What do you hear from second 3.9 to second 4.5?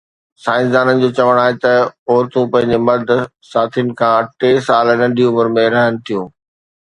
کان